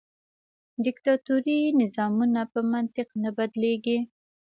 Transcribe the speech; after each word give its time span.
دیکتاتوري 0.85 1.59
نظامونه 1.81 2.41
په 2.53 2.59
منطق 2.71 3.09
نه 3.23 3.29
بدلیږي. 3.37 3.97